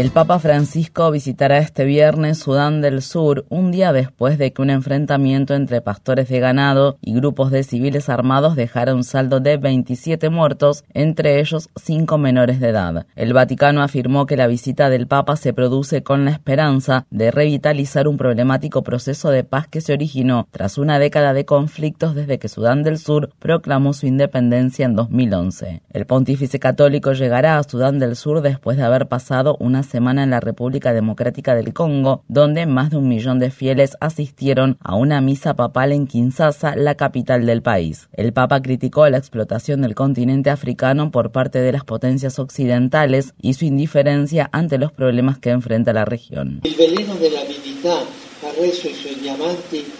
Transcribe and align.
El 0.00 0.12
Papa 0.12 0.38
Francisco 0.38 1.10
visitará 1.10 1.58
este 1.58 1.84
viernes 1.84 2.38
Sudán 2.38 2.80
del 2.80 3.02
Sur, 3.02 3.44
un 3.50 3.70
día 3.70 3.92
después 3.92 4.38
de 4.38 4.50
que 4.50 4.62
un 4.62 4.70
enfrentamiento 4.70 5.52
entre 5.52 5.82
pastores 5.82 6.30
de 6.30 6.40
ganado 6.40 6.96
y 7.02 7.12
grupos 7.12 7.50
de 7.50 7.64
civiles 7.64 8.08
armados 8.08 8.56
dejara 8.56 8.94
un 8.94 9.04
saldo 9.04 9.40
de 9.40 9.58
27 9.58 10.30
muertos, 10.30 10.84
entre 10.94 11.38
ellos 11.38 11.68
cinco 11.76 12.16
menores 12.16 12.60
de 12.60 12.70
edad. 12.70 13.04
El 13.14 13.34
Vaticano 13.34 13.82
afirmó 13.82 14.24
que 14.24 14.38
la 14.38 14.46
visita 14.46 14.88
del 14.88 15.06
Papa 15.06 15.36
se 15.36 15.52
produce 15.52 16.02
con 16.02 16.24
la 16.24 16.30
esperanza 16.30 17.04
de 17.10 17.30
revitalizar 17.30 18.08
un 18.08 18.16
problemático 18.16 18.82
proceso 18.82 19.28
de 19.28 19.44
paz 19.44 19.68
que 19.68 19.82
se 19.82 19.92
originó 19.92 20.48
tras 20.50 20.78
una 20.78 20.98
década 20.98 21.34
de 21.34 21.44
conflictos 21.44 22.14
desde 22.14 22.38
que 22.38 22.48
Sudán 22.48 22.84
del 22.84 22.96
Sur 22.96 23.34
proclamó 23.38 23.92
su 23.92 24.06
independencia 24.06 24.86
en 24.86 24.96
2011. 24.96 25.82
El 25.90 26.06
pontífice 26.06 26.58
católico 26.58 27.12
llegará 27.12 27.58
a 27.58 27.62
Sudán 27.64 27.98
del 27.98 28.16
Sur 28.16 28.40
después 28.40 28.78
de 28.78 28.84
haber 28.84 29.06
pasado 29.06 29.58
una 29.60 29.82
semana 29.90 30.22
en 30.22 30.30
la 30.30 30.40
República 30.40 30.92
Democrática 30.92 31.54
del 31.54 31.74
Congo, 31.74 32.24
donde 32.28 32.66
más 32.66 32.90
de 32.90 32.96
un 32.96 33.08
millón 33.08 33.38
de 33.38 33.50
fieles 33.50 33.96
asistieron 34.00 34.78
a 34.80 34.94
una 34.94 35.20
misa 35.20 35.54
papal 35.54 35.92
en 35.92 36.06
Kinshasa, 36.06 36.76
la 36.76 36.94
capital 36.94 37.44
del 37.44 37.62
país. 37.62 38.08
El 38.12 38.32
Papa 38.32 38.62
criticó 38.62 39.08
la 39.08 39.18
explotación 39.18 39.82
del 39.82 39.94
continente 39.94 40.50
africano 40.50 41.10
por 41.10 41.32
parte 41.32 41.58
de 41.58 41.72
las 41.72 41.84
potencias 41.84 42.38
occidentales 42.38 43.34
y 43.40 43.54
su 43.54 43.64
indiferencia 43.64 44.48
ante 44.52 44.78
los 44.78 44.92
problemas 44.92 45.38
que 45.38 45.50
enfrenta 45.50 45.92
la 45.92 46.04
región. 46.04 46.60
El 46.62 46.74
veneno 46.76 47.14
de 47.16 47.30
la 47.30 47.40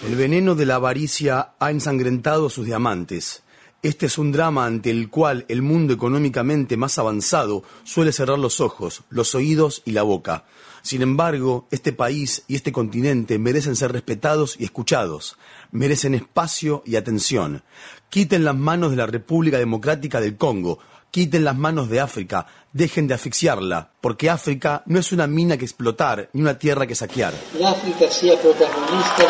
El 0.07 0.17
veneno 0.17 0.55
de 0.55 0.67
la 0.67 0.77
avaricia 0.77 1.51
ha 1.59 1.71
ensangrentado 1.71 2.49
sus 2.49 2.67
diamantes. 2.67 3.43
Este 3.83 4.07
es 4.07 4.19
un 4.19 4.31
drama 4.31 4.67
ante 4.67 4.91
el 4.91 5.09
cual 5.09 5.47
el 5.49 5.63
mundo 5.63 5.95
económicamente 5.95 6.77
más 6.77 6.99
avanzado 6.99 7.63
suele 7.83 8.13
cerrar 8.13 8.39
los 8.39 8.61
ojos, 8.61 9.05
los 9.09 9.35
oídos 9.35 9.81
y 9.87 9.93
la 9.93 10.03
boca. 10.03 10.45
Sin 10.83 11.01
embargo, 11.01 11.67
este 11.71 11.95
país 11.95 12.43
y 12.47 12.57
este 12.57 12.73
continente 12.73 13.39
merecen 13.39 13.77
ser 13.77 13.93
respetados 13.93 14.57
y 14.59 14.65
escuchados, 14.65 15.39
merecen 15.73 16.15
espacio 16.15 16.83
y 16.85 16.97
atención. 16.97 17.63
Quiten 18.11 18.45
las 18.45 18.55
manos 18.55 18.91
de 18.91 18.99
la 18.99 19.07
República 19.07 19.57
Democrática 19.57 20.21
del 20.21 20.37
Congo, 20.37 20.79
quiten 21.11 21.45
las 21.45 21.57
manos 21.57 21.89
de 21.89 22.01
África, 22.01 22.47
dejen 22.75 23.07
de 23.07 23.15
asfixiarla, 23.15 23.93
porque 24.03 24.29
África 24.29 24.83
no 24.85 24.99
es 24.99 25.11
una 25.13 25.27
mina 25.27 25.57
que 25.57 25.65
explotar 25.65 26.29
ni 26.35 26.43
una 26.43 26.59
tierra 26.59 26.87
que 26.87 26.95
saquear. 26.95 27.33
África 27.65 28.11
sea 28.11 28.39
protagonista 28.39 29.25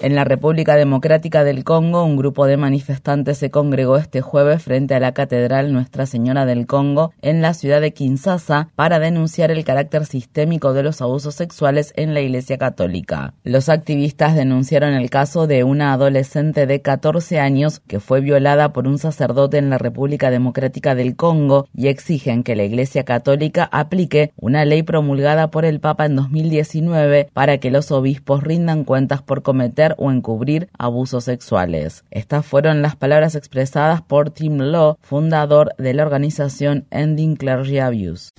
en 0.00 0.14
la 0.14 0.24
República 0.24 0.76
Democrática 0.76 1.42
del 1.42 1.64
Congo, 1.64 2.04
un 2.04 2.16
grupo 2.16 2.46
de 2.46 2.56
manifestantes 2.56 3.38
se 3.38 3.50
congregó 3.50 3.96
este 3.96 4.20
jueves 4.20 4.62
frente 4.62 4.94
a 4.94 5.00
la 5.00 5.12
Catedral 5.12 5.72
Nuestra 5.72 6.06
Señora 6.06 6.46
del 6.46 6.66
Congo 6.66 7.12
en 7.20 7.42
la 7.42 7.52
ciudad 7.52 7.80
de 7.80 7.92
Kinshasa 7.92 8.68
para 8.76 9.00
denunciar 9.00 9.50
el 9.50 9.64
carácter 9.64 10.06
sistémico 10.06 10.72
de 10.72 10.84
los 10.84 11.02
abusos 11.02 11.34
sexuales 11.34 11.92
en 11.96 12.14
la 12.14 12.20
Iglesia 12.20 12.58
Católica. 12.58 13.34
Los 13.42 13.68
activistas 13.68 14.36
denunciaron 14.36 14.94
el 14.94 15.10
caso 15.10 15.46
de 15.46 15.64
una 15.64 15.92
adolescente 15.92 16.66
de 16.66 16.80
14 16.80 17.40
años 17.40 17.80
que 17.80 17.98
fue 17.98 18.20
violada 18.20 18.72
por 18.72 18.86
un 18.86 18.98
sacerdote 18.98 19.58
en 19.58 19.70
la 19.70 19.78
República 19.78 20.30
Democrática 20.30 20.94
del 20.94 21.16
Congo 21.16 21.66
y 21.74 21.88
exigen 21.88 22.44
que 22.44 22.56
la 22.56 22.64
Iglesia 22.64 23.04
Católica 23.04 23.68
aplique 23.72 24.32
una 24.36 24.64
ley 24.64 24.82
promulgada 24.84 25.50
por 25.50 25.64
el 25.64 25.80
Papa 25.80 26.06
en 26.06 26.16
2019 26.16 27.30
para 27.32 27.58
que 27.58 27.70
los 27.70 27.90
obispos 27.90 28.44
rindan 28.44 28.84
cuentas 28.84 29.22
por 29.22 29.42
cometer 29.42 29.87
o 29.98 30.10
encubrir 30.10 30.68
abusos 30.78 31.24
sexuales. 31.24 32.04
Estas 32.10 32.44
fueron 32.44 32.82
las 32.82 32.96
palabras 32.96 33.34
expresadas 33.34 34.02
por 34.02 34.30
Tim 34.30 34.58
Law, 34.58 34.98
fundador 35.00 35.74
de 35.78 35.94
la 35.94 36.02
organización 36.02 36.86
Ending 36.90 37.36
Clergy 37.36 37.78
Abuse. 37.78 38.30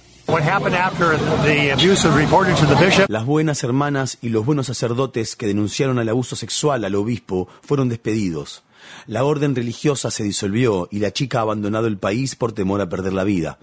Las 3.07 3.25
buenas 3.25 3.63
hermanas 3.63 4.17
y 4.21 4.29
los 4.29 4.45
buenos 4.45 4.67
sacerdotes 4.67 5.35
que 5.35 5.47
denunciaron 5.47 5.99
el 5.99 6.09
abuso 6.09 6.35
sexual 6.35 6.85
al 6.85 6.95
obispo 6.95 7.47
fueron 7.61 7.89
despedidos. 7.89 8.63
La 9.07 9.23
orden 9.23 9.55
religiosa 9.55 10.11
se 10.11 10.23
disolvió 10.23 10.87
y 10.91 10.99
la 10.99 11.11
chica 11.11 11.39
ha 11.39 11.41
abandonado 11.41 11.87
el 11.87 11.97
país 11.97 12.35
por 12.35 12.51
temor 12.51 12.81
a 12.81 12.89
perder 12.89 13.13
la 13.13 13.23
vida. 13.23 13.57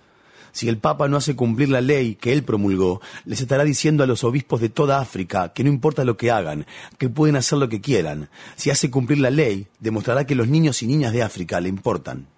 Si 0.56 0.70
el 0.70 0.78
Papa 0.78 1.06
no 1.06 1.18
hace 1.18 1.36
cumplir 1.36 1.68
la 1.68 1.82
ley 1.82 2.14
que 2.14 2.32
él 2.32 2.42
promulgó, 2.42 3.02
les 3.26 3.42
estará 3.42 3.62
diciendo 3.62 4.02
a 4.02 4.06
los 4.06 4.24
obispos 4.24 4.58
de 4.58 4.70
toda 4.70 5.00
África 5.00 5.52
que 5.52 5.62
no 5.62 5.68
importa 5.68 6.02
lo 6.02 6.16
que 6.16 6.30
hagan, 6.30 6.64
que 6.96 7.10
pueden 7.10 7.36
hacer 7.36 7.58
lo 7.58 7.68
que 7.68 7.82
quieran. 7.82 8.30
Si 8.54 8.70
hace 8.70 8.90
cumplir 8.90 9.18
la 9.18 9.28
ley, 9.28 9.66
demostrará 9.80 10.24
que 10.24 10.34
los 10.34 10.48
niños 10.48 10.82
y 10.82 10.86
niñas 10.86 11.12
de 11.12 11.22
África 11.22 11.60
le 11.60 11.68
importan. 11.68 12.28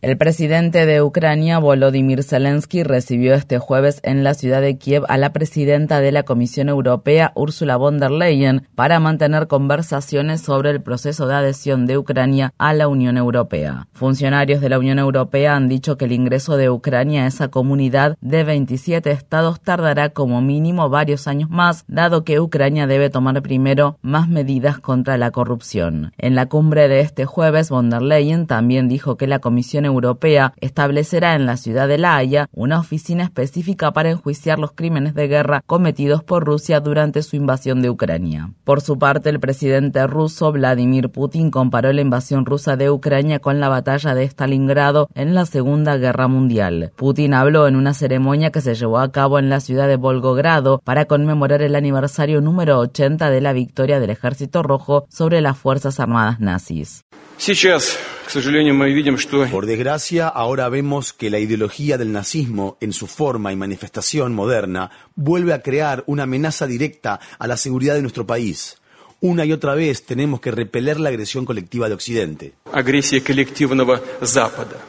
El 0.00 0.16
presidente 0.16 0.86
de 0.86 1.02
Ucrania, 1.02 1.58
Volodymyr 1.58 2.22
Zelensky, 2.22 2.84
recibió 2.84 3.34
este 3.34 3.58
jueves 3.58 3.98
en 4.04 4.22
la 4.22 4.34
ciudad 4.34 4.60
de 4.60 4.78
Kiev 4.78 5.02
a 5.08 5.16
la 5.16 5.32
presidenta 5.32 6.00
de 6.00 6.12
la 6.12 6.22
Comisión 6.22 6.68
Europea, 6.68 7.32
Ursula 7.34 7.76
von 7.76 7.98
der 7.98 8.12
Leyen, 8.12 8.68
para 8.76 9.00
mantener 9.00 9.48
conversaciones 9.48 10.40
sobre 10.40 10.70
el 10.70 10.82
proceso 10.82 11.26
de 11.26 11.34
adhesión 11.34 11.86
de 11.86 11.98
Ucrania 11.98 12.54
a 12.58 12.74
la 12.74 12.86
Unión 12.86 13.16
Europea. 13.16 13.88
Funcionarios 13.92 14.60
de 14.60 14.68
la 14.68 14.78
Unión 14.78 15.00
Europea 15.00 15.56
han 15.56 15.68
dicho 15.68 15.96
que 15.96 16.04
el 16.04 16.12
ingreso 16.12 16.56
de 16.56 16.70
Ucrania 16.70 17.24
a 17.24 17.26
esa 17.26 17.48
comunidad 17.48 18.16
de 18.20 18.44
27 18.44 19.10
estados 19.10 19.60
tardará 19.60 20.10
como 20.10 20.40
mínimo 20.40 20.88
varios 20.90 21.26
años 21.26 21.50
más, 21.50 21.84
dado 21.88 22.22
que 22.22 22.38
Ucrania 22.38 22.86
debe 22.86 23.10
tomar 23.10 23.42
primero 23.42 23.98
más 24.02 24.28
medidas 24.28 24.78
contra 24.78 25.18
la 25.18 25.32
corrupción. 25.32 26.12
En 26.18 26.36
la 26.36 26.46
cumbre 26.46 26.86
de 26.86 27.00
este 27.00 27.24
jueves, 27.24 27.68
von 27.68 27.90
der 27.90 28.02
Leyen 28.02 28.46
también 28.46 28.86
dijo 28.86 29.16
que 29.16 29.26
la 29.26 29.40
Comisión 29.40 29.87
Europea 29.88 30.54
establecerá 30.60 31.34
en 31.34 31.46
la 31.46 31.56
ciudad 31.56 31.88
de 31.88 31.98
La 31.98 32.16
Haya 32.16 32.48
una 32.52 32.78
oficina 32.78 33.24
específica 33.24 33.92
para 33.92 34.10
enjuiciar 34.10 34.58
los 34.58 34.72
crímenes 34.72 35.14
de 35.14 35.28
guerra 35.28 35.62
cometidos 35.66 36.22
por 36.22 36.44
Rusia 36.44 36.80
durante 36.80 37.22
su 37.22 37.36
invasión 37.36 37.82
de 37.82 37.90
Ucrania. 37.90 38.52
Por 38.64 38.80
su 38.80 38.98
parte, 38.98 39.30
el 39.30 39.40
presidente 39.40 40.06
ruso 40.06 40.52
Vladimir 40.52 41.10
Putin 41.10 41.50
comparó 41.50 41.92
la 41.92 42.00
invasión 42.00 42.46
rusa 42.46 42.76
de 42.76 42.90
Ucrania 42.90 43.40
con 43.40 43.60
la 43.60 43.68
batalla 43.68 44.14
de 44.14 44.24
Stalingrado 44.24 45.08
en 45.14 45.34
la 45.34 45.46
Segunda 45.46 45.96
Guerra 45.96 46.28
Mundial. 46.28 46.92
Putin 46.96 47.34
habló 47.34 47.66
en 47.66 47.76
una 47.76 47.94
ceremonia 47.94 48.50
que 48.50 48.60
se 48.60 48.74
llevó 48.74 48.98
a 48.98 49.10
cabo 49.10 49.38
en 49.38 49.48
la 49.48 49.60
ciudad 49.60 49.88
de 49.88 49.96
Volgogrado 49.96 50.80
para 50.84 51.06
conmemorar 51.06 51.62
el 51.62 51.74
aniversario 51.74 52.40
número 52.40 52.78
80 52.78 53.30
de 53.30 53.40
la 53.40 53.52
victoria 53.52 54.00
del 54.00 54.10
Ejército 54.10 54.62
Rojo 54.62 55.06
sobre 55.08 55.40
las 55.40 55.56
fuerzas 55.56 56.00
armadas 56.00 56.40
nazis. 56.40 57.04
Por 59.50 59.64
desgracia, 59.64 60.28
ahora 60.28 60.68
vemos 60.68 61.14
que 61.14 61.30
la 61.30 61.38
ideología 61.38 61.96
del 61.96 62.12
nazismo, 62.12 62.76
en 62.80 62.92
su 62.92 63.06
forma 63.06 63.52
y 63.52 63.56
manifestación 63.56 64.34
moderna, 64.34 64.90
vuelve 65.14 65.54
a 65.54 65.62
crear 65.62 66.04
una 66.06 66.24
amenaza 66.24 66.66
directa 66.66 67.20
a 67.38 67.46
la 67.46 67.56
seguridad 67.56 67.94
de 67.94 68.02
nuestro 68.02 68.26
país. 68.26 68.76
Una 69.20 69.44
y 69.44 69.50
otra 69.50 69.74
vez 69.74 70.06
tenemos 70.06 70.40
que 70.40 70.52
repeler 70.52 71.00
la 71.00 71.08
agresión 71.08 71.44
colectiva 71.44 71.88
de 71.88 71.94
Occidente. 71.94 72.52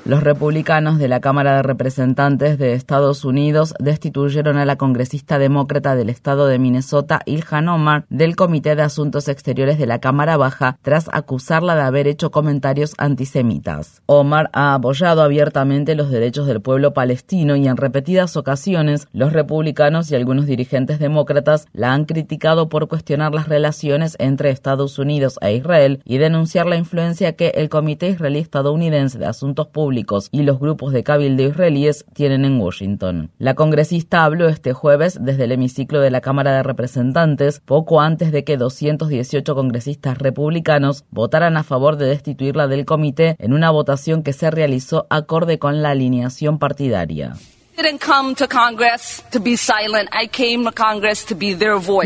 Los 0.06 0.24
republicanos 0.24 1.00
de 1.00 1.08
la 1.08 1.20
Cámara 1.20 1.56
de 1.56 1.64
Representantes 1.64 2.60
de 2.60 2.74
Estados 2.74 3.26
Unidos 3.26 3.74
destituyeron 3.80 4.58
a 4.58 4.66
la 4.66 4.76
congresista 4.76 5.40
demócrata 5.40 5.96
del 5.96 6.12
estado 6.12 6.46
de 6.46 6.60
Minnesota, 6.60 7.22
Ilhan 7.26 7.70
Omar, 7.70 8.06
del 8.10 8.36
Comité 8.36 8.76
de 8.76 8.84
Asuntos 8.84 9.30
Exteriores 9.30 9.80
de 9.80 9.88
la 9.88 9.98
Cámara 9.98 10.38
Baja 10.38 10.78
tras 10.84 11.10
acusarla 11.12 11.74
de 11.74 11.82
haber 11.82 12.08
hecho 12.08 12.30
comentarios 12.30 12.94
antisemitas. 13.00 14.04
Omar 14.06 14.52
ha 14.54 14.76
apoyado 14.76 15.24
abiertamente 15.24 15.96
los 15.96 16.12
derechos 16.12 16.46
del 16.46 16.62
pueblo 16.62 16.94
palestino 16.94 17.56
y 17.56 17.68
en 17.68 17.78
repetidas 17.78 18.38
ocasiones 18.38 19.08
los 19.12 19.34
republicanos 19.34 20.12
y 20.12 20.16
algunos 20.16 20.46
dirigentes 20.46 21.00
demócratas 21.00 21.66
la 21.74 21.94
han 21.94 22.06
criticado 22.06 22.70
por 22.70 22.88
cuestionar 22.88 23.34
las 23.34 23.50
relaciones 23.50 24.18
entre 24.20 24.50
Estados 24.50 25.00
Unidos 25.00 25.38
e 25.42 25.56
Israel 25.56 26.02
y 26.06 26.18
denunciar 26.18 26.66
la 26.66 26.78
influencia 26.78 27.34
que 27.34 27.50
el 27.56 27.70
Comité 27.70 28.10
Israelí 28.10 28.40
Estadounidense 28.40 29.18
de 29.18 29.26
Asuntos 29.26 29.68
Públicos 29.68 30.30
y 30.32 30.44
los 30.44 30.60
grupos 30.60 30.94
de 30.94 31.04
cabildo 31.04 31.44
israelíes 31.44 32.06
tienen 32.14 32.46
en 32.46 32.60
Washington. 32.60 33.32
La 33.38 33.56
congresista 33.56 34.24
habló 34.24 34.48
este 34.48 34.74
jueves 34.74 35.18
desde 35.22 35.46
el 35.46 35.52
hemiciclo 35.52 36.02
de 36.02 36.12
la 36.12 36.22
Cámara 36.22 36.54
de 36.54 36.64
Representantes 36.64 37.62
poco 37.66 38.02
antes 38.02 38.32
de 38.32 38.44
que 38.44 38.58
218 38.58 39.56
congresistas 39.56 40.18
republicanos 40.18 41.06
votaran 41.12 41.58
a 41.58 41.64
favor 41.64 41.98
de 41.98 42.08
destituirla 42.08 42.68
del 42.68 42.86
comité 42.86 43.36
en 43.40 43.54
una 43.54 43.72
votación 43.72 44.24
que 44.24 44.34
se 44.34 44.52
realizó 44.52 45.08
acorde 45.10 45.60
con 45.60 45.82
la 45.82 45.92
alineación 45.92 46.60
partidaria. 46.60 47.34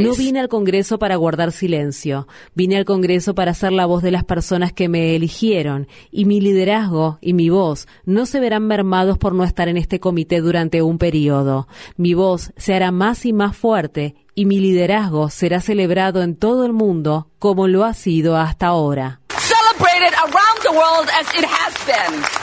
No 0.03 0.15
vine 0.15 0.39
al 0.39 0.47
Congreso 0.47 0.99
para 0.99 1.15
guardar 1.15 1.51
silencio. 1.51 2.27
Vine 2.53 2.77
al 2.77 2.85
Congreso 2.85 3.33
para 3.33 3.53
ser 3.53 3.71
la 3.71 3.85
voz 3.87 4.03
de 4.03 4.11
las 4.11 4.23
personas 4.23 4.71
que 4.71 4.87
me 4.87 5.15
eligieron. 5.15 5.87
Y 6.11 6.25
mi 6.25 6.41
liderazgo 6.41 7.17
y 7.21 7.33
mi 7.33 7.49
voz 7.49 7.87
no 8.05 8.25
se 8.25 8.39
verán 8.39 8.67
mermados 8.67 9.17
por 9.17 9.33
no 9.33 9.43
estar 9.43 9.67
en 9.67 9.77
este 9.77 9.99
comité 9.99 10.41
durante 10.41 10.81
un 10.83 10.97
periodo. 10.99 11.67
Mi 11.97 12.13
voz 12.13 12.53
se 12.55 12.75
hará 12.75 12.91
más 12.91 13.25
y 13.25 13.33
más 13.33 13.57
fuerte 13.57 14.15
y 14.35 14.45
mi 14.45 14.59
liderazgo 14.59 15.29
será 15.29 15.59
celebrado 15.59 16.21
en 16.21 16.35
todo 16.35 16.65
el 16.65 16.73
mundo 16.73 17.29
como 17.39 17.67
lo 17.67 17.83
ha 17.83 17.93
sido 17.93 18.37
hasta 18.37 18.67
ahora. 18.67 19.21
Celebrated 19.29 20.13
around 20.19 20.61
the 20.61 20.71
world 20.71 21.09
as 21.09 21.33
it 21.33 21.45
has 21.45 21.73
been. 21.85 22.43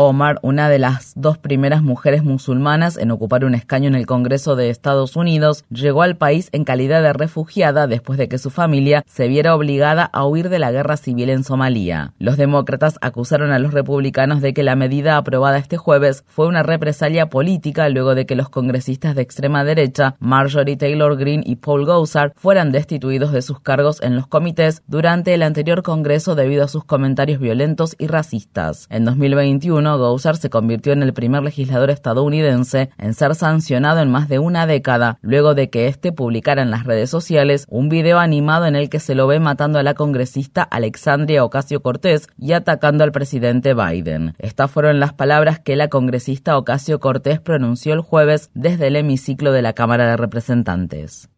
Omar, 0.00 0.38
una 0.42 0.68
de 0.68 0.78
las 0.78 1.12
dos 1.16 1.38
primeras 1.38 1.82
mujeres 1.82 2.22
musulmanas 2.22 2.96
en 2.98 3.10
ocupar 3.10 3.44
un 3.44 3.56
escaño 3.56 3.88
en 3.88 3.96
el 3.96 4.06
Congreso 4.06 4.54
de 4.54 4.70
Estados 4.70 5.16
Unidos, 5.16 5.64
llegó 5.70 6.02
al 6.02 6.16
país 6.16 6.50
en 6.52 6.62
calidad 6.62 7.02
de 7.02 7.12
refugiada 7.12 7.88
después 7.88 8.16
de 8.16 8.28
que 8.28 8.38
su 8.38 8.50
familia 8.50 9.02
se 9.08 9.26
viera 9.26 9.56
obligada 9.56 10.04
a 10.04 10.24
huir 10.24 10.50
de 10.50 10.60
la 10.60 10.70
guerra 10.70 10.96
civil 10.96 11.30
en 11.30 11.42
Somalia. 11.42 12.12
Los 12.20 12.36
demócratas 12.36 12.96
acusaron 13.00 13.50
a 13.50 13.58
los 13.58 13.74
republicanos 13.74 14.40
de 14.40 14.54
que 14.54 14.62
la 14.62 14.76
medida 14.76 15.16
aprobada 15.16 15.58
este 15.58 15.78
jueves 15.78 16.22
fue 16.28 16.46
una 16.46 16.62
represalia 16.62 17.28
política 17.28 17.88
luego 17.88 18.14
de 18.14 18.24
que 18.24 18.36
los 18.36 18.50
congresistas 18.50 19.16
de 19.16 19.22
extrema 19.22 19.64
derecha, 19.64 20.14
Marjorie 20.20 20.76
Taylor 20.76 21.16
Greene 21.16 21.42
y 21.44 21.56
Paul 21.56 21.86
Gosar, 21.86 22.34
fueran 22.36 22.70
destituidos 22.70 23.32
de 23.32 23.42
sus 23.42 23.58
cargos 23.58 24.00
en 24.00 24.14
los 24.14 24.28
comités 24.28 24.84
durante 24.86 25.34
el 25.34 25.42
anterior 25.42 25.82
Congreso 25.82 26.36
debido 26.36 26.62
a 26.62 26.68
sus 26.68 26.84
comentarios 26.84 27.40
violentos 27.40 27.96
y 27.98 28.06
racistas. 28.06 28.86
En 28.90 29.04
2021, 29.04 29.87
Gouser 29.96 30.36
se 30.36 30.50
convirtió 30.50 30.92
en 30.92 31.02
el 31.02 31.14
primer 31.14 31.42
legislador 31.42 31.88
estadounidense 31.88 32.90
en 32.98 33.14
ser 33.14 33.34
sancionado 33.34 34.00
en 34.00 34.10
más 34.10 34.28
de 34.28 34.38
una 34.38 34.66
década, 34.66 35.18
luego 35.22 35.54
de 35.54 35.70
que 35.70 35.86
éste 35.86 36.12
publicara 36.12 36.60
en 36.60 36.70
las 36.70 36.84
redes 36.84 37.08
sociales 37.08 37.64
un 37.70 37.88
video 37.88 38.18
animado 38.18 38.66
en 38.66 38.76
el 38.76 38.90
que 38.90 39.00
se 39.00 39.14
lo 39.14 39.26
ve 39.26 39.40
matando 39.40 39.78
a 39.78 39.82
la 39.82 39.94
congresista 39.94 40.62
Alexandria 40.62 41.44
Ocasio 41.44 41.80
Cortés 41.80 42.28
y 42.36 42.52
atacando 42.52 43.04
al 43.04 43.12
presidente 43.12 43.72
Biden. 43.72 44.34
Estas 44.38 44.70
fueron 44.70 45.00
las 45.00 45.14
palabras 45.14 45.60
que 45.60 45.76
la 45.76 45.88
congresista 45.88 46.58
Ocasio 46.58 47.00
Cortés 47.00 47.40
pronunció 47.40 47.94
el 47.94 48.00
jueves 48.00 48.50
desde 48.54 48.88
el 48.88 48.96
hemiciclo 48.96 49.52
de 49.52 49.62
la 49.62 49.72
Cámara 49.72 50.06
de 50.10 50.16
Representantes. 50.16 51.30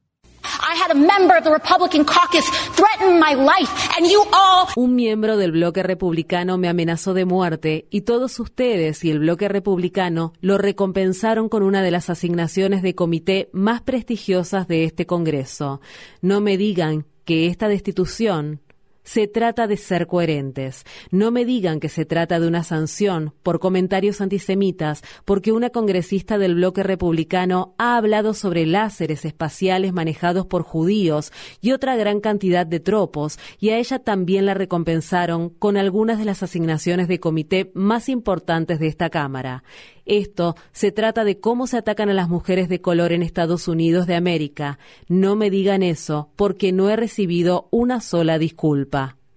Un 4.77 4.95
miembro 4.95 5.37
del 5.37 5.53
bloque 5.53 5.83
republicano 5.83 6.59
me 6.59 6.69
amenazó 6.69 7.15
de 7.15 7.25
muerte 7.25 7.87
y 7.91 8.03
todos 8.03 8.39
ustedes 8.41 9.05
y 9.05 9.11
el 9.11 9.21
bloque 9.21 9.49
republicano 9.49 10.33
lo 10.41 10.59
recompensaron 10.59 11.49
con 11.49 11.63
una 11.63 11.83
de 11.83 11.91
las 11.91 12.11
asignaciones 12.11 12.83
de 12.83 12.95
comité 12.95 13.49
más 13.53 13.83
prestigiosas 13.83 14.69
de 14.69 14.85
este 14.85 15.07
Congreso. 15.07 15.81
No 16.21 16.41
me 16.41 16.57
digan 16.57 17.07
que 17.25 17.47
esta 17.47 17.69
destitución 17.69 18.61
se 19.03 19.27
trata 19.27 19.67
de 19.67 19.77
ser 19.77 20.07
coherentes. 20.07 20.85
No 21.11 21.31
me 21.31 21.45
digan 21.45 21.81
que 21.81 21.89
se 21.89 22.05
trata 22.05 22.41
de 22.41 22.47
una 22.47 22.65
sanción 22.65 23.35
por 23.43 23.61
comentarios 23.61 24.21
antisemitas, 24.21 25.03
porque 25.25 25.53
una 25.53 25.71
congresista 25.71 26.39
del 26.39 26.55
bloque 26.55 26.83
republicano 26.83 27.75
ha 27.79 27.97
hablado 27.97 28.35
sobre 28.35 28.67
láseres 28.67 29.25
espaciales 29.25 29.93
manejados 29.93 30.47
por 30.47 30.63
judíos 30.63 31.33
y 31.61 31.73
otra 31.73 31.97
gran 31.97 32.21
cantidad 32.21 32.67
de 32.67 32.81
tropos, 32.81 33.39
y 33.59 33.71
a 33.71 33.79
ella 33.79 33.99
también 33.99 34.47
la 34.47 34.55
recompensaron 34.55 35.51
con 35.51 35.77
algunas 35.77 36.19
de 36.19 36.25
las 36.25 36.43
asignaciones 36.43 37.09
de 37.09 37.21
comité 37.21 37.71
más 37.75 38.09
importantes 38.09 38.79
de 38.79 38.87
esta 38.87 39.11
Cámara. 39.11 39.65
Esto 40.05 40.57
se 40.73 40.91
trata 40.91 41.25
de 41.25 41.39
cómo 41.39 41.67
se 41.67 41.77
atacan 41.77 42.11
a 42.11 42.15
las 42.15 42.29
mujeres 42.29 42.69
de 42.69 42.81
color 42.81 43.13
en 43.13 43.23
Estados 43.23 43.69
Unidos 43.69 44.09
de 44.09 44.17
América. 44.17 44.79
No 45.09 45.37
me 45.37 45.51
digan 45.51 45.83
eso, 45.85 46.31
porque 46.35 46.73
no 46.73 46.91
he 46.91 46.97
recibido 46.97 47.69
una 47.71 48.01
sola 48.01 48.39
disculpa. 48.39 48.90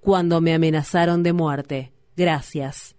Cuando 0.03 0.41
me 0.41 0.53
amenazaron 0.53 1.23
de 1.23 1.31
muerte. 1.31 1.93
Gracias. 2.17 2.93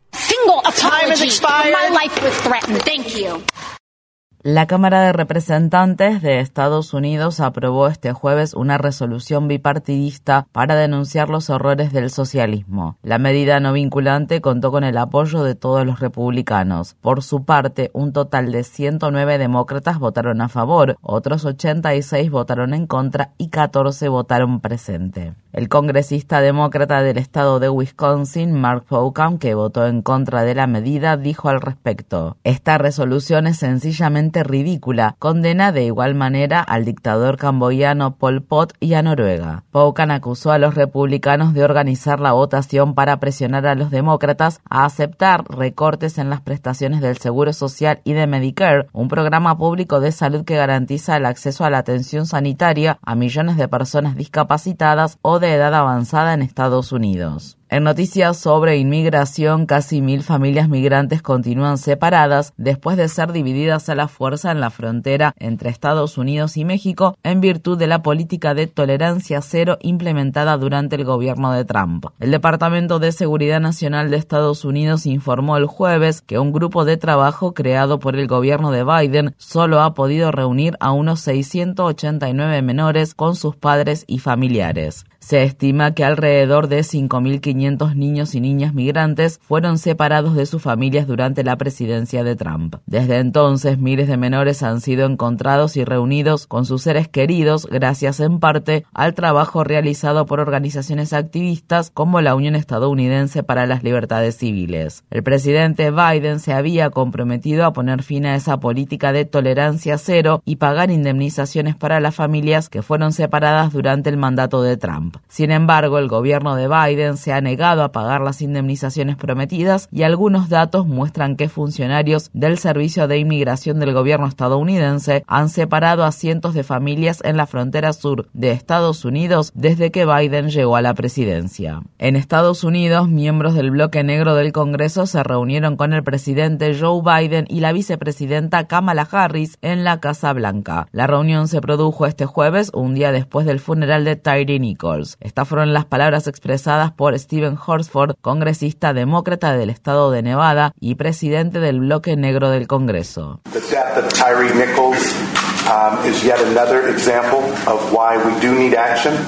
La 4.42 4.66
Cámara 4.66 5.02
de 5.02 5.12
Representantes 5.12 6.22
de 6.22 6.40
Estados 6.40 6.94
Unidos 6.94 7.40
aprobó 7.40 7.88
este 7.88 8.14
jueves 8.14 8.54
una 8.54 8.78
resolución 8.78 9.48
bipartidista 9.48 10.46
para 10.52 10.76
denunciar 10.76 11.28
los 11.28 11.50
horrores 11.50 11.92
del 11.92 12.08
socialismo. 12.08 12.96
La 13.02 13.18
medida 13.18 13.60
no 13.60 13.74
vinculante 13.74 14.40
contó 14.40 14.70
con 14.70 14.82
el 14.82 14.96
apoyo 14.96 15.42
de 15.42 15.54
todos 15.54 15.84
los 15.84 16.00
republicanos. 16.00 16.94
Por 17.02 17.22
su 17.22 17.44
parte, 17.44 17.90
un 17.92 18.14
total 18.14 18.50
de 18.50 18.64
109 18.64 19.36
demócratas 19.36 19.98
votaron 19.98 20.40
a 20.40 20.48
favor, 20.48 20.96
otros 21.02 21.44
86 21.44 22.30
votaron 22.30 22.72
en 22.72 22.86
contra 22.86 23.32
y 23.36 23.48
14 23.48 24.08
votaron 24.08 24.60
presente. 24.60 25.34
El 25.54 25.68
congresista 25.68 26.40
demócrata 26.40 27.00
del 27.00 27.16
estado 27.16 27.60
de 27.60 27.68
Wisconsin, 27.68 28.52
Mark 28.60 28.86
Pocan, 28.88 29.38
que 29.38 29.54
votó 29.54 29.86
en 29.86 30.02
contra 30.02 30.42
de 30.42 30.56
la 30.56 30.66
medida, 30.66 31.16
dijo 31.16 31.48
al 31.48 31.60
respecto, 31.60 32.38
esta 32.42 32.76
resolución 32.76 33.46
es 33.46 33.58
sencillamente 33.58 34.42
ridícula, 34.42 35.14
condena 35.20 35.70
de 35.70 35.84
igual 35.84 36.16
manera 36.16 36.60
al 36.60 36.84
dictador 36.84 37.36
camboyano 37.36 38.16
Pol 38.16 38.42
Pot 38.42 38.72
y 38.80 38.94
a 38.94 39.02
Noruega. 39.04 39.62
Poukan 39.70 40.10
acusó 40.10 40.50
a 40.50 40.58
los 40.58 40.74
republicanos 40.74 41.54
de 41.54 41.62
organizar 41.62 42.18
la 42.18 42.32
votación 42.32 42.94
para 42.96 43.20
presionar 43.20 43.64
a 43.68 43.76
los 43.76 43.92
demócratas 43.92 44.60
a 44.68 44.84
aceptar 44.84 45.44
recortes 45.48 46.18
en 46.18 46.30
las 46.30 46.40
prestaciones 46.40 47.00
del 47.00 47.18
Seguro 47.18 47.52
Social 47.52 48.00
y 48.02 48.14
de 48.14 48.26
Medicare, 48.26 48.88
un 48.92 49.06
programa 49.06 49.56
público 49.56 50.00
de 50.00 50.10
salud 50.10 50.44
que 50.44 50.56
garantiza 50.56 51.16
el 51.16 51.26
acceso 51.26 51.64
a 51.64 51.70
la 51.70 51.78
atención 51.78 52.26
sanitaria 52.26 52.98
a 53.02 53.14
millones 53.14 53.56
de 53.56 53.68
personas 53.68 54.16
discapacitadas 54.16 55.18
o 55.22 55.38
de 55.38 55.43
edad 55.52 55.74
avanzada 55.74 56.34
en 56.34 56.42
Estados 56.42 56.92
Unidos. 56.92 57.56
En 57.74 57.82
noticias 57.82 58.36
sobre 58.36 58.76
inmigración, 58.76 59.66
casi 59.66 60.00
mil 60.00 60.22
familias 60.22 60.68
migrantes 60.68 61.22
continúan 61.22 61.76
separadas 61.76 62.52
después 62.56 62.96
de 62.96 63.08
ser 63.08 63.32
divididas 63.32 63.88
a 63.88 63.96
la 63.96 64.06
fuerza 64.06 64.52
en 64.52 64.60
la 64.60 64.70
frontera 64.70 65.34
entre 65.40 65.70
Estados 65.70 66.16
Unidos 66.16 66.56
y 66.56 66.64
México 66.64 67.18
en 67.24 67.40
virtud 67.40 67.76
de 67.76 67.88
la 67.88 68.00
política 68.00 68.54
de 68.54 68.68
tolerancia 68.68 69.40
cero 69.42 69.76
implementada 69.80 70.56
durante 70.56 70.94
el 70.94 71.04
gobierno 71.04 71.50
de 71.50 71.64
Trump. 71.64 72.06
El 72.20 72.30
Departamento 72.30 73.00
de 73.00 73.10
Seguridad 73.10 73.58
Nacional 73.58 74.08
de 74.08 74.18
Estados 74.18 74.64
Unidos 74.64 75.04
informó 75.04 75.56
el 75.56 75.66
jueves 75.66 76.22
que 76.22 76.38
un 76.38 76.52
grupo 76.52 76.84
de 76.84 76.96
trabajo 76.96 77.54
creado 77.54 77.98
por 77.98 78.14
el 78.14 78.28
gobierno 78.28 78.70
de 78.70 78.84
Biden 78.84 79.34
solo 79.36 79.80
ha 79.80 79.94
podido 79.94 80.30
reunir 80.30 80.76
a 80.78 80.92
unos 80.92 81.22
689 81.22 82.62
menores 82.62 83.16
con 83.16 83.34
sus 83.34 83.56
padres 83.56 84.04
y 84.06 84.20
familiares. 84.20 85.06
Se 85.18 85.42
estima 85.42 85.94
que 85.94 86.04
alrededor 86.04 86.68
de 86.68 86.80
5.500 86.80 87.63
niños 87.70 88.34
y 88.34 88.40
niñas 88.40 88.74
migrantes 88.74 89.40
fueron 89.42 89.78
separados 89.78 90.34
de 90.34 90.46
sus 90.46 90.62
familias 90.62 91.06
durante 91.06 91.44
la 91.44 91.56
presidencia 91.56 92.22
de 92.24 92.36
Trump. 92.36 92.76
Desde 92.86 93.18
entonces, 93.18 93.78
miles 93.78 94.08
de 94.08 94.16
menores 94.16 94.62
han 94.62 94.80
sido 94.80 95.06
encontrados 95.06 95.76
y 95.76 95.84
reunidos 95.84 96.46
con 96.46 96.66
sus 96.66 96.82
seres 96.82 97.08
queridos 97.08 97.66
gracias 97.66 98.20
en 98.20 98.38
parte 98.38 98.84
al 98.92 99.14
trabajo 99.14 99.64
realizado 99.64 100.26
por 100.26 100.40
organizaciones 100.40 101.12
activistas 101.12 101.90
como 101.90 102.20
la 102.20 102.34
Unión 102.34 102.54
Estadounidense 102.54 103.42
para 103.42 103.66
las 103.66 103.82
Libertades 103.82 104.36
Civiles. 104.36 105.04
El 105.10 105.22
presidente 105.22 105.90
Biden 105.90 106.40
se 106.40 106.52
había 106.52 106.90
comprometido 106.90 107.64
a 107.64 107.72
poner 107.72 108.02
fin 108.02 108.26
a 108.26 108.36
esa 108.36 108.60
política 108.60 109.12
de 109.12 109.24
tolerancia 109.24 109.98
cero 109.98 110.42
y 110.44 110.56
pagar 110.56 110.90
indemnizaciones 110.90 111.76
para 111.76 112.00
las 112.00 112.14
familias 112.14 112.68
que 112.68 112.82
fueron 112.82 113.12
separadas 113.12 113.72
durante 113.72 114.10
el 114.10 114.16
mandato 114.16 114.62
de 114.62 114.76
Trump. 114.76 115.16
Sin 115.28 115.50
embargo, 115.50 115.98
el 115.98 116.08
gobierno 116.08 116.56
de 116.56 116.68
Biden 116.68 117.16
se 117.16 117.32
ha 117.32 117.40
negado 117.40 117.53
a 117.62 117.92
pagar 117.92 118.20
las 118.20 118.42
indemnizaciones 118.42 119.16
prometidas 119.16 119.88
y 119.92 120.02
algunos 120.02 120.48
datos 120.48 120.86
muestran 120.86 121.36
que 121.36 121.48
funcionarios 121.48 122.30
del 122.32 122.58
Servicio 122.58 123.08
de 123.08 123.18
Inmigración 123.18 123.80
del 123.80 123.94
gobierno 123.94 124.26
estadounidense 124.26 125.24
han 125.26 125.48
separado 125.48 126.04
a 126.04 126.12
cientos 126.12 126.54
de 126.54 126.64
familias 126.64 127.20
en 127.24 127.36
la 127.36 127.46
frontera 127.46 127.92
sur 127.92 128.28
de 128.32 128.50
Estados 128.50 129.04
Unidos 129.04 129.52
desde 129.54 129.90
que 129.90 130.06
Biden 130.06 130.50
llegó 130.50 130.76
a 130.76 130.82
la 130.82 130.94
presidencia. 130.94 131.82
En 131.98 132.16
Estados 132.16 132.64
Unidos, 132.64 133.08
miembros 133.08 133.54
del 133.54 133.70
bloque 133.70 134.02
negro 134.02 134.34
del 134.34 134.52
Congreso 134.52 135.06
se 135.06 135.22
reunieron 135.22 135.76
con 135.76 135.92
el 135.92 136.02
presidente 136.02 136.76
Joe 136.78 137.02
Biden 137.02 137.46
y 137.48 137.60
la 137.60 137.72
vicepresidenta 137.72 138.66
Kamala 138.66 139.08
Harris 139.10 139.58
en 139.62 139.84
la 139.84 140.00
Casa 140.00 140.32
Blanca. 140.32 140.88
La 140.92 141.06
reunión 141.06 141.48
se 141.48 141.60
produjo 141.60 142.06
este 142.06 142.26
jueves, 142.26 142.70
un 142.74 142.94
día 142.94 143.12
después 143.12 143.46
del 143.46 143.60
funeral 143.60 144.04
de 144.04 144.16
Tyree 144.16 144.58
Nichols. 144.58 145.16
Estas 145.20 145.48
fueron 145.48 145.72
las 145.72 145.84
palabras 145.84 146.26
expresadas 146.26 146.92
por 146.92 147.14
Stephen 147.44 147.58
Horsford, 147.66 148.16
congresista 148.22 148.94
demócrata 148.94 149.54
del 149.54 149.68
estado 149.68 150.10
de 150.10 150.22
Nevada 150.22 150.72
y 150.80 150.94
presidente 150.94 151.60
del 151.60 151.80
bloque 151.80 152.16
negro 152.16 152.48
del 152.48 152.66
Congreso. 152.66 153.42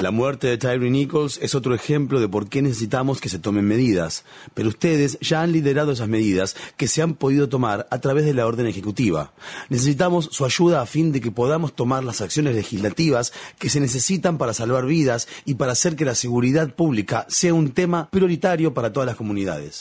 La 0.01 0.11
muerte 0.11 0.47
de 0.47 0.57
Tyree 0.59 0.91
Nichols 0.91 1.39
es 1.41 1.55
otro 1.55 1.73
ejemplo 1.73 2.19
de 2.19 2.29
por 2.29 2.47
qué 2.47 2.61
necesitamos 2.61 3.19
que 3.19 3.29
se 3.29 3.39
tomen 3.39 3.65
medidas, 3.65 4.23
pero 4.53 4.69
ustedes 4.69 5.17
ya 5.19 5.41
han 5.41 5.51
liderado 5.51 5.91
esas 5.91 6.07
medidas 6.07 6.55
que 6.77 6.87
se 6.87 7.01
han 7.01 7.15
podido 7.15 7.49
tomar 7.49 7.87
a 7.89 7.99
través 7.99 8.25
de 8.25 8.35
la 8.35 8.45
orden 8.45 8.67
ejecutiva. 8.67 9.31
Necesitamos 9.69 10.29
su 10.31 10.45
ayuda 10.45 10.81
a 10.81 10.85
fin 10.85 11.11
de 11.11 11.21
que 11.21 11.31
podamos 11.31 11.73
tomar 11.73 12.03
las 12.03 12.21
acciones 12.21 12.53
legislativas 12.53 13.33
que 13.57 13.69
se 13.69 13.79
necesitan 13.79 14.37
para 14.37 14.53
salvar 14.53 14.85
vidas 14.85 15.27
y 15.43 15.55
para 15.55 15.71
hacer 15.71 15.95
que 15.95 16.05
la 16.05 16.13
seguridad 16.13 16.69
pública 16.69 17.25
sea 17.29 17.55
un 17.55 17.71
tema 17.71 18.09
prioritario 18.11 18.75
para 18.75 18.93
todas 18.93 19.07
las 19.07 19.15
comunidades. 19.15 19.79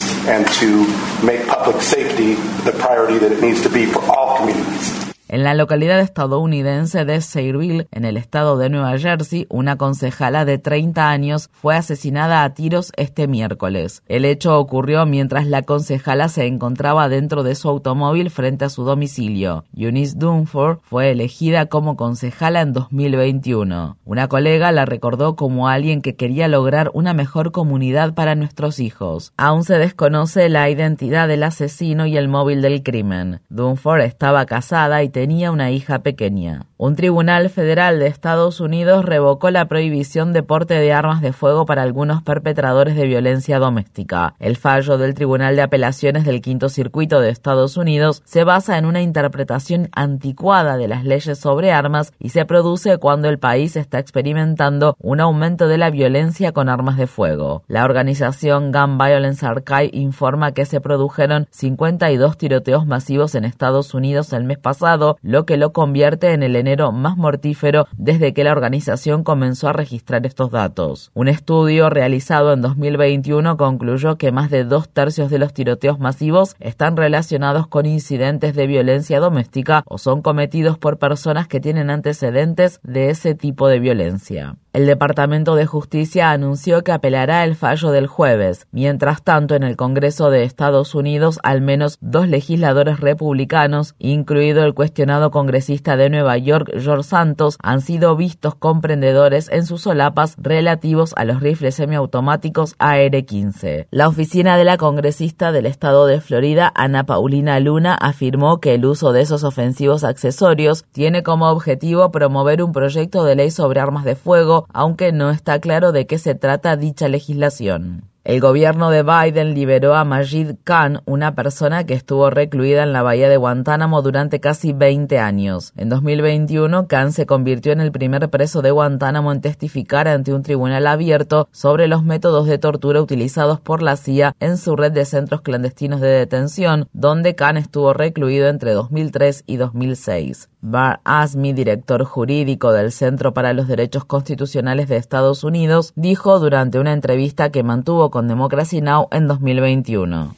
En 5.29 5.43
la 5.43 5.55
localidad 5.55 5.99
estadounidense 5.99 7.05
de 7.05 7.21
Sayreville, 7.21 7.89
en 7.91 8.05
el 8.05 8.17
estado 8.17 8.57
de 8.59 8.71
Nueva 8.71 8.97
Jersey, 8.97 9.47
una 9.51 9.77
concejala 9.77 10.45
de 10.45 10.59
30 10.59 11.11
años 11.11 11.51
fue 11.53 11.75
asesinada 11.75 12.45
a 12.45 12.55
tiros 12.55 12.93
este 12.97 13.27
miércoles. 13.27 14.05
El 14.07 14.25
hecho 14.25 14.57
ocurrió 14.57 15.05
mientras 15.05 15.49
la 15.49 15.63
concejala 15.63 16.29
se 16.29 16.47
encontraba 16.47 17.09
dentro 17.09 17.43
de 17.43 17.57
su 17.57 17.69
automóvil 17.69 18.31
frente 18.31 18.67
a 18.67 18.69
su 18.69 18.85
domicilio. 18.85 19.65
Eunice 19.77 20.15
Dunford 20.17 20.79
fue 20.83 21.11
elegida 21.11 21.67
como 21.67 21.97
concejala 21.97 22.61
en 22.61 22.73
2021. 22.73 23.97
Una 24.05 24.29
colega 24.29 24.71
la 24.71 24.85
recordó 24.85 25.35
como 25.35 25.69
alguien 25.69 26.03
que 26.03 26.15
quería 26.15 26.47
lograr 26.47 26.93
una 26.95 27.15
mejor 27.15 27.51
comunidad 27.51 28.15
para 28.15 28.37
nuestros 28.37 28.79
hijos. 28.79 29.33
Aún 29.37 29.65
se 29.65 29.77
desconoce 29.77 30.49
la 30.49 30.71
identidad 30.71 31.27
del 31.27 31.43
asesino 31.43 32.07
y 32.07 32.17
el 32.17 32.29
móvil 32.29 32.63
del 32.63 32.85
crimen. 32.85 33.41
Dunford 33.49 34.03
estaba 34.03 34.47
casada 34.47 35.03
y 35.03 35.16
tenía 35.17 35.51
una 35.51 35.71
hija 35.71 36.01
pequeña. 36.01 36.67
Un 36.77 36.95
tribunal 36.95 37.49
federal 37.49 38.01
de 38.01 38.07
Estados 38.07 38.61
Unidos 38.61 39.03
revocó 39.03 39.51
la 39.51 39.65
prohibición 39.65 40.35
de 40.35 40.43
porte 40.43 40.75
de 40.75 40.93
armas 40.93 41.23
de 41.23 41.33
fuego 41.33 41.65
para 41.65 41.81
algunos 41.81 42.23
perpetradores 42.23 42.97
de 42.97 43.07
violencia 43.07 43.59
doméstica. 43.59 44.35
El 44.41 44.59
fallo 44.59 44.99
del 44.99 45.15
Tribunal 45.15 45.57
de 45.57 45.63
Apelaciones 45.63 46.27
del 46.27 46.43
Quinto 46.43 46.69
Circuito 46.69 47.21
de 47.21 47.31
Estados 47.31 47.79
Unidos 47.79 48.21
se 48.27 48.45
basa 48.45 48.77
en 48.77 48.85
una 48.85 49.01
interpretación 49.01 49.89
anticuada 49.93 50.77
de 50.77 50.87
las 50.87 51.03
leyes 51.03 51.39
sobre 51.39 51.73
armas 51.73 52.13
y 52.19 52.29
se 52.29 52.45
produce 52.45 52.99
cuando 52.99 53.31
el 53.31 53.39
país 53.39 53.75
está 53.77 53.99
experimentando 53.99 54.99
un 55.01 55.21
aumento 55.21 55.67
de 55.67 55.79
la 55.79 55.89
violencia 55.89 56.53
con 56.53 56.69
armas 56.69 56.99
de 56.99 57.07
fuego. 57.07 57.63
La 57.69 57.87
organización 57.87 58.71
Gun 58.71 58.99
Violence 58.99 59.47
Archive 59.47 59.89
informa 59.95 60.53
que 60.53 60.67
se 60.67 60.83
produjeron 60.83 61.47
52 61.53 62.37
tiroteos 62.37 62.87
masivos 62.87 63.35
en 63.35 63.47
Estados 63.47 63.95
Unidos 63.95 64.35
el 64.35 64.45
mes 64.45 64.59
pasado 64.59 65.06
lo 65.23 65.47
que 65.47 65.57
lo 65.57 65.73
convierte 65.73 66.33
en 66.33 66.43
el 66.43 66.57
enero 66.57 66.93
más 66.93 67.17
mortífero 67.17 67.87
desde 67.97 68.35
que 68.35 68.45
la 68.45 68.53
organización 68.53 69.25
comenzó 69.25 69.69
a 69.69 69.73
registrar 69.73 70.27
estos 70.27 70.51
datos. 70.51 71.11
Un 71.15 71.29
estudio 71.29 71.91
realizado 71.91 72.53
en 72.53 72.63
2021 72.63 73.57
concluyó 73.57 74.17
que 74.17 74.33
más 74.33 74.51
de 74.51 74.65
dos 74.65 74.89
tercios 74.89 75.31
de 75.31 75.39
los 75.39 75.53
tiroteos 75.53 75.99
masivos 75.99 76.57
están 76.61 76.97
relacionados 76.97 77.67
con 77.67 77.87
incidentes 77.87 78.55
de 78.55 78.67
violencia 78.67 79.21
doméstica 79.21 79.83
o 79.87 79.99
son 79.99 80.23
cometidos 80.23 80.79
por 80.79 80.99
personas 80.99 81.49
que 81.49 81.61
tienen 81.61 81.91
antecedentes 81.91 82.81
de 82.83 83.11
ese 83.11 83.35
tipo 83.35 83.69
de 83.69 83.79
violencia. 83.79 84.57
El 84.73 84.85
Departamento 84.85 85.55
de 85.55 85.65
Justicia 85.65 86.31
anunció 86.33 86.83
que 86.83 86.93
apelará 86.93 87.45
el 87.45 87.57
fallo 87.57 87.93
del 87.93 88.07
jueves. 88.07 88.67
Mientras 88.73 89.23
tanto, 89.23 89.55
en 89.55 89.63
el 89.63 89.75
Congreso 89.75 90.29
de 90.29 90.45
Estados 90.45 90.95
Unidos, 90.95 91.41
al 91.43 91.63
menos 91.63 91.97
dos 92.03 92.29
legisladores 92.29 93.01
republicanos, 93.01 93.95
incluido 93.99 94.65
el 94.65 94.75
cuestionado 94.97 95.31
congresista 95.31 95.99
de 95.99 96.09
Nueva 96.09 96.39
York, 96.39 96.71
George 96.79 97.03
Santos, 97.03 97.59
han 97.63 97.83
sido 97.83 98.17
vistos 98.17 98.55
comprendedores 98.55 99.51
en 99.51 99.67
sus 99.67 99.83
solapas 99.83 100.37
relativos 100.39 101.13
a 101.17 101.27
los 101.27 101.41
rifles 101.41 101.75
semiautomáticos 101.75 102.77
AR-15. 102.79 103.89
La 103.91 104.09
oficina 104.09 104.57
de 104.57 104.65
la 104.65 104.79
congresista 104.79 105.53
del 105.53 105.67
estado 105.67 106.07
de 106.07 106.23
Florida, 106.23 106.73
Ana 106.75 107.05
Paulina 107.05 107.61
Luna, 107.61 107.95
afirmó 107.95 108.59
que 108.59 108.73
el 108.73 108.87
uso 108.87 109.13
de 109.13 109.21
esos 109.21 109.45
ofensivos 109.45 110.03
accesorios 110.03 110.87
tiene 110.93 111.23
como 111.23 111.51
objetivo 111.51 112.11
promover 112.11 112.63
un 112.63 112.73
proyecto 112.73 113.23
de 113.25 113.37
ley 113.37 113.51
sobre 113.51 113.81
armas 113.81 114.07
de 114.07 114.17
fuego 114.17 114.67
aunque 114.73 115.13
no 115.13 115.29
está 115.29 115.61
claro 115.61 115.93
de 115.93 116.07
qué 116.07 116.17
se 116.17 116.35
trata 116.35 116.77
dicha 116.77 117.09
legislación. 117.09 118.16
El 118.27 118.41
gobierno 118.41 118.91
de 118.91 119.05
Biden 119.05 119.55
liberó 119.55 119.95
a 119.95 120.03
Majid 120.03 120.57
Khan, 120.65 121.01
una 121.05 121.37
persona 121.37 121.87
que 121.87 121.95
estuvo 121.95 122.29
recluida 122.29 122.83
en 122.83 122.93
la 122.93 123.03
bahía 123.03 123.29
de 123.29 123.37
Guantánamo 123.37 124.03
durante 124.03 124.41
casi 124.41 124.73
20 124.73 125.21
años. 125.21 125.73
En 125.77 125.89
2021, 125.91 126.89
Khan 126.89 127.13
se 127.13 127.25
convirtió 127.25 127.71
en 127.71 127.81
el 127.81 127.93
primer 127.93 128.29
preso 128.29 128.63
de 128.63 128.73
Guantánamo 128.73 129.31
en 129.31 129.43
testificar 129.43 130.09
ante 130.09 130.35
un 130.35 130.43
tribunal 130.43 130.89
abierto 130.89 131.47
sobre 131.53 131.87
los 131.87 132.03
métodos 132.03 132.49
de 132.49 132.59
tortura 132.59 133.01
utilizados 133.01 133.61
por 133.61 133.81
la 133.81 133.95
CIA 133.95 134.35
en 134.41 134.57
su 134.57 134.75
red 134.75 134.91
de 134.91 135.05
centros 135.05 135.43
clandestinos 135.43 136.01
de 136.01 136.09
detención, 136.09 136.89
donde 136.93 137.37
Khan 137.37 137.57
estuvo 137.57 137.93
recluido 137.93 138.49
entre 138.49 138.73
2003 138.73 139.45
y 139.47 139.57
2006. 139.57 140.49
Bar 140.69 140.99
Asmi, 141.05 141.53
director 141.53 142.03
jurídico 142.03 142.73
del 142.73 142.91
Centro 142.91 143.33
para 143.33 143.53
los 143.53 143.69
Derechos 143.69 144.05
Constitucionales 144.05 144.89
de 144.89 144.97
Estados 144.97 145.45
Unidos, 145.45 145.93
dijo 145.95 146.41
durante 146.41 146.81
una 146.81 146.93
entrevista 146.93 147.53
que 147.53 147.63
mantuvo 147.63 148.11
con 148.11 148.27
Democracy 148.27 148.81
Now! 148.81 149.07
en 149.13 149.29
2021. 149.29 150.35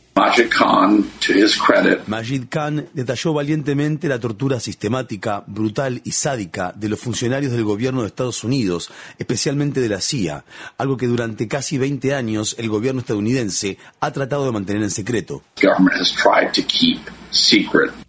Majid 2.07 2.45
Khan 2.51 2.89
detalló 2.93 3.33
valientemente 3.33 4.09
la 4.09 4.19
tortura 4.19 4.61
sistemática, 4.61 5.45
brutal 5.47 6.03
y 6.05 6.11
sádica 6.11 6.75
de 6.77 6.91
los 6.91 7.01
funcionarios 7.01 7.53
del 7.53 7.65
gobierno 7.65 8.03
de 8.03 8.09
Estados 8.09 8.45
Unidos, 8.45 8.91
especialmente 9.19 9.81
de 9.81 9.89
la 9.89 10.03
CIA, 10.03 10.45
algo 10.77 10.99
que 10.99 11.07
durante 11.07 11.49
casi 11.49 11.79
20 11.79 12.15
años 12.15 12.55
el 12.59 12.69
gobierno 12.69 13.01
estadounidense 13.01 13.79
ha 14.01 14.11
tratado 14.11 14.45
de 14.45 14.53
mantener 14.53 14.83
en 14.83 14.91
secreto. 14.91 15.43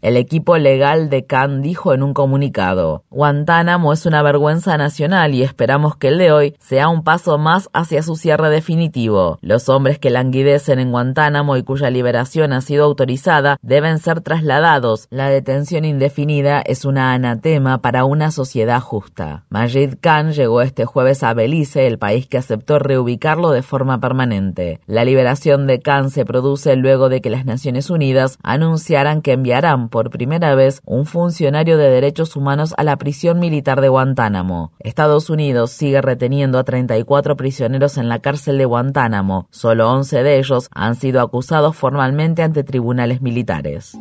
El 0.02 0.16
equipo 0.16 0.58
legal 0.58 1.10
de 1.10 1.26
Khan 1.26 1.62
dijo 1.62 1.94
en 1.94 2.04
un 2.04 2.14
comunicado, 2.14 3.04
Guantánamo 3.10 3.92
es 3.92 4.06
una 4.06 4.22
vergüenza 4.22 4.78
nacional 4.78 5.34
y 5.34 5.44
esperamos 5.44 5.98
que 5.98 6.08
el 6.08 6.18
de 6.18 6.32
hoy 6.32 6.56
sea 6.60 6.88
un 6.88 7.04
paso 7.04 7.38
más 7.38 7.70
hacia 7.74 8.02
su 8.02 8.16
cierre 8.16 8.50
definitivo. 8.50 9.38
Los 9.42 9.68
hombres 9.68 10.00
que 10.00 10.10
languidecen 10.10 10.80
en 10.80 10.92
Guantánamo 10.92 11.58
y 11.58 11.64
cuya 11.64 11.90
liberación 11.90 12.54
ha 12.54 12.62
sido 12.62 12.86
autorizada 12.86 13.58
deben 13.62 14.00
ser 14.00 14.22
trasladados. 14.22 15.08
La 15.10 15.30
detención 15.30 15.84
indefinida 15.84 16.62
es 16.62 16.86
una 16.86 17.14
anatema 17.14 17.82
para 17.82 18.06
una 18.06 18.32
sociedad 18.32 18.80
justa. 18.80 19.44
Majid 19.50 19.96
Khan 20.00 20.32
llegó 20.32 20.62
este 20.62 20.86
jueves 20.86 21.24
a 21.24 21.34
Belice, 21.34 21.88
el 21.88 21.98
país 21.98 22.28
que 22.28 22.38
aceptó 22.38 22.80
reubicarlo 22.80 23.52
de 23.52 23.64
forma 23.64 24.00
permanente. 24.00 24.80
La 24.88 25.04
liberación 25.04 25.68
de 25.68 25.80
Khan 25.82 26.10
se 26.10 26.26
produce 26.26 26.76
luego 26.78 27.10
de 27.10 27.22
que 27.22 27.30
las 27.30 27.46
Naciones 27.46 27.90
Unidas 27.90 28.38
anunciaran 28.44 29.09
que 29.22 29.34
enviarán 29.34 29.90
por 29.90 30.10
primera 30.10 30.56
vez 30.56 30.82
un 30.86 31.06
funcionario 31.06 31.78
de 31.78 31.90
derechos 31.90 32.36
humanos 32.36 32.74
a 32.78 32.84
la 32.84 32.98
prisión 32.98 33.40
militar 33.40 33.82
de 33.82 33.90
Guantánamo. 33.90 34.72
Estados 34.80 35.30
Unidos 35.30 35.72
sigue 35.72 36.02
reteniendo 36.02 36.60
a 36.60 36.64
34 36.64 37.36
prisioneros 37.36 37.98
en 37.98 38.08
la 38.08 38.20
cárcel 38.20 38.58
de 38.58 38.66
Guantánamo. 38.66 39.48
Solo 39.52 39.92
11 39.92 40.24
de 40.24 40.38
ellos 40.38 40.70
han 40.74 40.96
sido 40.96 41.22
acusados 41.22 41.76
formalmente 41.76 42.44
ante 42.44 42.64
tribunales 42.64 43.22
militares. 43.22 43.98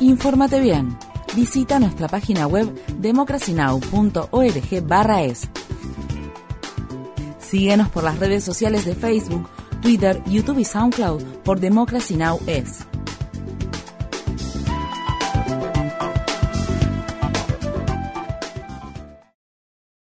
Infórmate 0.00 0.60
bien. 0.60 0.96
Visita 1.34 1.80
nuestra 1.80 2.08
página 2.08 2.46
web 2.46 2.72
democracynow.org/es. 2.98 5.48
Síguenos 7.38 7.88
por 7.88 8.04
las 8.04 8.18
redes 8.18 8.44
sociales 8.44 8.84
de 8.84 8.94
Facebook, 8.94 9.48
Twitter, 9.84 10.18
YouTube 10.24 10.60
y 10.60 10.64
SoundCloud 10.64 11.20
por 11.44 11.60
Democracy 11.60 12.16
Now! 12.16 12.40
es. 12.46 12.93